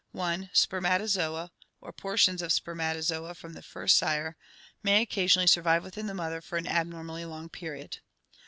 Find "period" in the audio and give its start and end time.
7.49-7.99